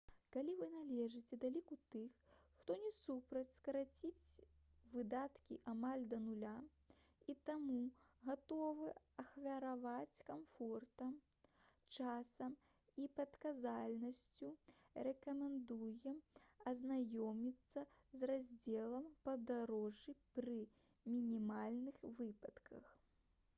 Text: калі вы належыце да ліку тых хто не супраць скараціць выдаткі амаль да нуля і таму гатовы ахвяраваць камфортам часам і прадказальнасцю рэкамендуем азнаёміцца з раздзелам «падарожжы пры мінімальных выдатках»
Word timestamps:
калі 0.33 0.53
вы 0.59 0.67
належыце 0.75 1.37
да 1.41 1.49
ліку 1.55 1.75
тых 1.95 2.13
хто 2.61 2.77
не 2.83 2.91
супраць 2.99 3.51
скараціць 3.55 4.41
выдаткі 4.93 5.57
амаль 5.73 6.05
да 6.13 6.17
нуля 6.21 6.53
і 7.33 7.35
таму 7.49 7.75
гатовы 8.29 8.87
ахвяраваць 9.23 10.21
камфортам 10.31 11.13
часам 11.99 12.55
і 13.03 13.05
прадказальнасцю 13.19 14.49
рэкамендуем 15.09 16.17
азнаёміцца 16.73 17.87
з 18.21 18.31
раздзелам 18.33 19.09
«падарожжы 19.29 20.17
пры 20.39 20.61
мінімальных 21.17 22.05
выдатках» 22.21 22.93